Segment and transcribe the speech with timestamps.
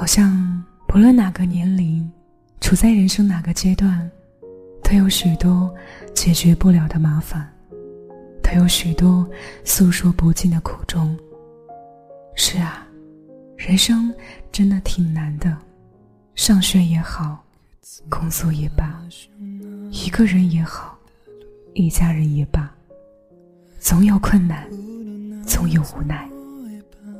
[0.00, 2.10] 好像不论哪个年龄，
[2.58, 4.10] 处在人生哪个阶段，
[4.82, 5.70] 都有许多
[6.14, 7.46] 解决不了的麻烦，
[8.42, 9.28] 都有许多
[9.62, 11.14] 诉说不尽的苦衷。
[12.34, 12.86] 是啊，
[13.58, 14.10] 人生
[14.50, 15.54] 真的挺难的，
[16.34, 17.44] 上学也好，
[18.08, 18.98] 工作也罢，
[19.90, 20.98] 一个人也好，
[21.74, 22.72] 一家人也罢，
[23.78, 24.66] 总有困难，
[25.46, 26.26] 总有无奈，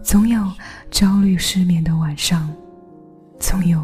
[0.02, 0.50] 总有
[0.90, 2.50] 焦虑失眠的晚上。
[3.40, 3.80] 总有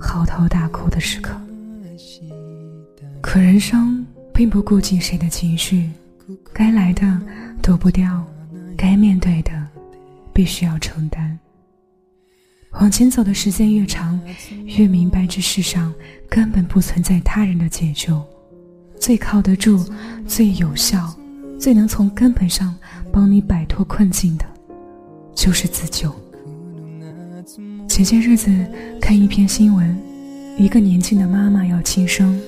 [0.00, 1.38] 嚎啕大哭的时刻，
[3.20, 5.90] 可人生并不顾及谁的情绪，
[6.52, 7.20] 该来的
[7.62, 8.26] 躲不掉，
[8.76, 9.52] 该面对的
[10.32, 11.38] 必须要承担。
[12.72, 14.18] 往前走的时间越长，
[14.64, 15.92] 越明白这世上
[16.28, 18.20] 根本不存在他人的解救，
[18.98, 19.84] 最靠得住、
[20.26, 21.14] 最有效、
[21.58, 22.74] 最能从根本上
[23.12, 24.44] 帮你摆脱困境的，
[25.34, 26.12] 就是自救。
[27.98, 28.48] 前些日子
[29.00, 29.98] 看一篇新闻，
[30.56, 32.40] 一个年轻的妈妈要轻生，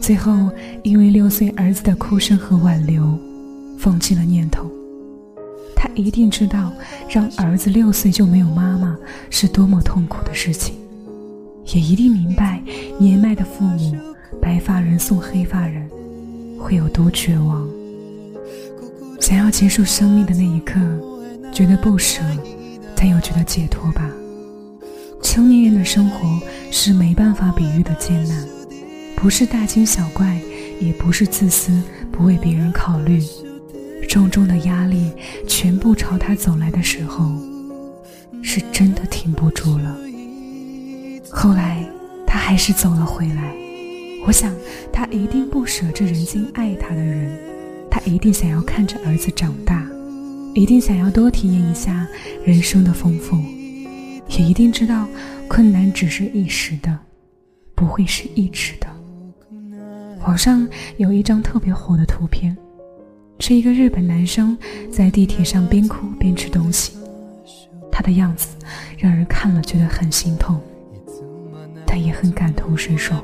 [0.00, 0.48] 最后
[0.84, 3.18] 因为六岁儿子的哭声和挽留，
[3.80, 4.70] 放弃了念头。
[5.74, 6.72] 她一定知道，
[7.08, 8.96] 让儿子六岁就没有妈妈
[9.28, 10.76] 是多么痛苦的事情，
[11.74, 12.62] 也一定明白
[12.96, 13.96] 年迈的父母
[14.40, 15.84] 白发人送黑发人
[16.60, 17.68] 会有多绝望。
[19.20, 20.78] 想要结束生命的那一刻，
[21.52, 22.22] 觉得不舍，
[22.94, 24.08] 才有觉得解脱吧。
[25.26, 28.46] 成年人的生活是没办法比喻的艰难，
[29.16, 30.40] 不是大惊小怪，
[30.80, 31.82] 也不是自私
[32.12, 33.20] 不为别人考虑，
[34.08, 35.10] 重重的压力
[35.44, 37.32] 全部朝他走来的时候，
[38.40, 39.98] 是真的挺不住了。
[41.28, 41.84] 后来
[42.24, 43.52] 他还是走了回来，
[44.28, 44.54] 我想
[44.92, 47.36] 他一定不舍这人间爱他的人，
[47.90, 49.84] 他一定想要看着儿子长大，
[50.54, 52.06] 一定想要多体验一下
[52.44, 53.36] 人生的丰富。
[54.28, 55.06] 也一定知道，
[55.48, 56.98] 困难只是一时的，
[57.74, 58.86] 不会是一直的。
[60.26, 62.56] 网上有一张特别火的图片，
[63.38, 64.56] 是一个日本男生
[64.90, 66.96] 在地铁上边哭边吃东西，
[67.92, 68.48] 他的样子
[68.98, 70.60] 让人看了觉得很心痛，
[71.86, 73.14] 但也很感同身受。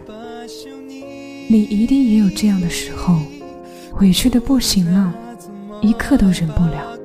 [1.48, 3.18] 你一定也有这样的时候，
[4.00, 5.12] 委屈的不行了，
[5.82, 6.96] 一刻都忍不了，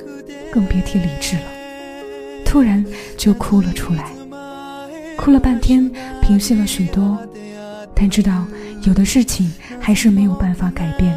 [0.51, 1.56] 更别提理智了。
[2.57, 2.83] 突然
[3.15, 4.09] 就哭了出来，
[5.15, 5.91] 哭了半天，
[6.23, 7.15] 平息了许多，
[7.93, 8.47] 但知道
[8.81, 11.15] 有的事情还是没有办法改变，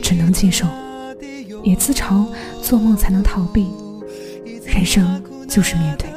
[0.00, 0.68] 只能接受，
[1.64, 2.24] 也自嘲
[2.62, 3.66] 做梦才能逃避，
[4.66, 6.08] 人生就是面对，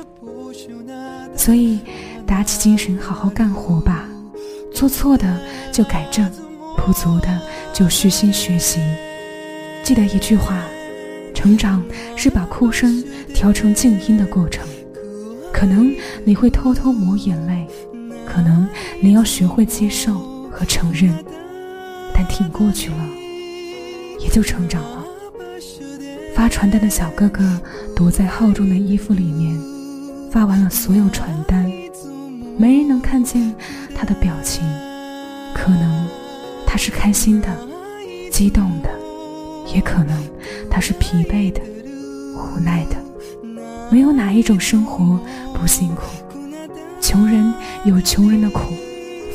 [1.36, 1.80] 所以
[2.28, 4.08] 打起精神好好干活吧，
[4.72, 6.32] 做错的就改正，
[6.78, 7.42] 不足的
[7.74, 8.80] 就虚心学习，
[9.84, 10.56] 记得一句话。
[11.42, 11.84] 成长
[12.16, 13.04] 是把哭声
[13.34, 14.64] 调成静音的过程，
[15.52, 15.92] 可能
[16.24, 17.66] 你会偷偷抹眼泪，
[18.28, 18.70] 可能
[19.02, 20.20] 你要学会接受
[20.52, 21.12] 和承认，
[22.14, 22.98] 但挺过去了，
[24.20, 25.04] 也就成长了。
[26.36, 27.60] 发传单的小哥哥
[27.96, 29.60] 躲在厚重的衣服里面，
[30.30, 31.66] 发完了所有传单，
[32.56, 33.52] 没人能看见
[33.96, 34.64] 他的表情，
[35.56, 36.08] 可能
[36.68, 37.48] 他是开心的，
[38.32, 39.01] 激动的。
[39.74, 40.22] 也可能
[40.70, 41.62] 他是疲惫的、
[42.36, 42.96] 无奈的，
[43.92, 45.20] 没有哪一种生活
[45.54, 46.04] 不辛苦。
[47.00, 47.54] 穷人
[47.86, 48.60] 有穷人的苦，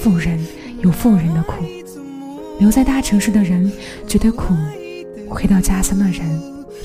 [0.01, 0.39] 富人
[0.83, 1.65] 有富人的苦。
[2.59, 3.71] 留在大城市的人
[4.07, 4.55] 觉得苦，
[5.29, 6.25] 回到家乡的人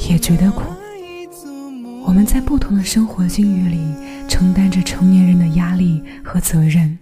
[0.10, 0.64] 也觉得苦。
[2.04, 3.80] 我们在不同的生活境遇里，
[4.28, 6.98] 承担着成年人的压力和责任，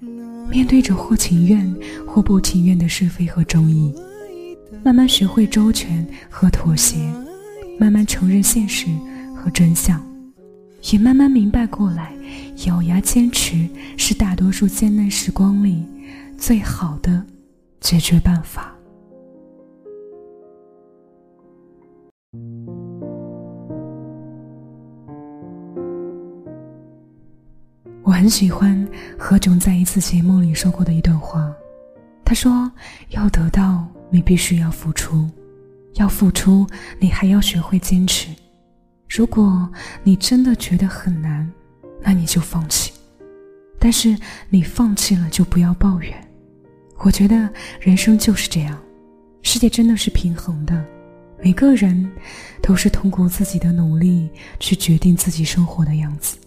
[0.51, 3.95] 面对着或情愿或不情愿的是非和争议。
[4.83, 6.97] 慢慢学会周全和妥协，
[7.79, 8.87] 慢慢承认现实
[9.35, 10.01] 和真相，
[10.91, 12.13] 也慢慢明白过来，
[12.65, 15.85] 咬牙坚持是大多数艰难时光里
[16.37, 17.23] 最好的
[17.79, 18.73] 解决办法。
[28.03, 31.53] 我很喜欢何炅在一次节目里说过的一段话，
[32.25, 32.71] 他说
[33.09, 35.29] ：“要得到。”你必须要付出，
[35.93, 36.65] 要付出，
[36.99, 38.29] 你还要学会坚持。
[39.07, 39.69] 如果
[40.03, 41.51] 你真的觉得很难，
[42.01, 42.91] 那你就放弃。
[43.79, 44.17] 但是
[44.49, 46.27] 你放弃了，就不要抱怨。
[46.97, 48.77] 我觉得人生就是这样，
[49.41, 50.85] 世界真的是平衡的，
[51.41, 52.11] 每个人
[52.61, 54.29] 都是通过自己的努力
[54.59, 56.37] 去决定自己生活的样子。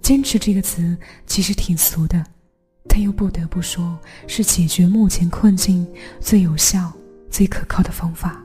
[0.00, 2.24] 坚持这个词其实挺俗的。
[2.88, 5.86] 但又不得不说，是解决目前困境
[6.20, 6.92] 最有效、
[7.28, 8.42] 最可靠的方法。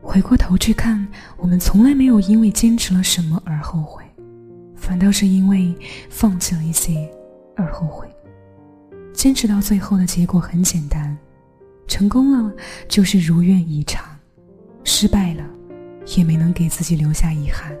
[0.00, 4.04] 回过头去看，我们从来没有因为坚持了什么而后悔，
[4.74, 5.74] 反倒是因为
[6.10, 7.08] 放弃了一些
[7.56, 8.08] 而后悔。
[9.14, 11.16] 坚持到最后的结果很简单：
[11.86, 12.52] 成功了
[12.88, 14.04] 就是如愿以偿，
[14.84, 15.44] 失败了
[16.16, 17.72] 也没能给自己留下遗憾。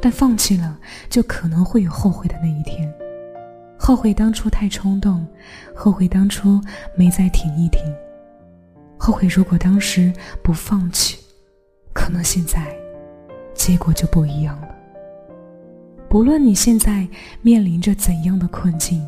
[0.00, 0.78] 但放弃了，
[1.10, 2.88] 就可能会有后悔的那一天。
[3.86, 5.24] 后悔当初太冲动，
[5.72, 6.60] 后悔当初
[6.96, 7.80] 没再挺一挺，
[8.98, 10.12] 后悔如果当时
[10.42, 11.16] 不放弃，
[11.92, 12.76] 可能现在
[13.54, 14.68] 结果就不一样了。
[16.08, 17.06] 不论你现在
[17.42, 19.06] 面临着怎样的困境，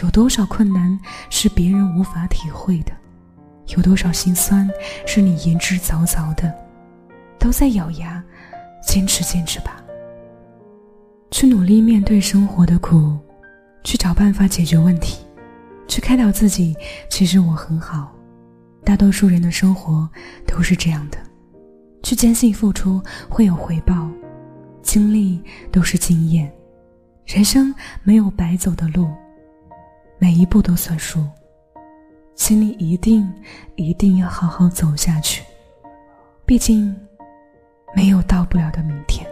[0.00, 0.96] 有多少困难
[1.28, 2.92] 是别人无法体会的，
[3.74, 4.70] 有多少心酸
[5.04, 6.54] 是你言之凿凿的，
[7.36, 8.22] 都在咬牙
[8.80, 9.82] 坚持坚持吧。
[11.32, 13.18] 去努力面对生活的苦。
[13.84, 15.24] 去找办法解决问题，
[15.86, 16.74] 去开导自己。
[17.08, 18.12] 其实我很好，
[18.82, 20.08] 大多数人的生活
[20.46, 21.18] 都是这样的。
[22.02, 24.10] 去坚信付出会有回报，
[24.82, 25.40] 经历
[25.70, 26.52] 都是经验，
[27.24, 29.08] 人生没有白走的路，
[30.18, 31.24] 每一步都算数。
[32.34, 33.32] 请你一定
[33.76, 35.44] 一定要好好走下去，
[36.44, 36.94] 毕竟
[37.94, 39.24] 没有到不了的明天。